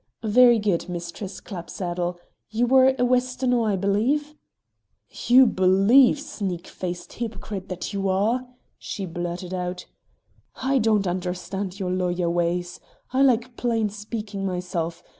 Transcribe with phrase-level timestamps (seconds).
[0.23, 2.17] "Very good, Mistress Clapsaddle.
[2.49, 4.33] You were a Westonhaugh, I believe?"
[5.27, 8.47] "You believe, sneak faced hypocrite that you are!"
[8.79, 9.85] she blurted out.
[10.55, 12.79] "I don't understand your lawyer ways.
[13.13, 15.03] I like plain speaking myself.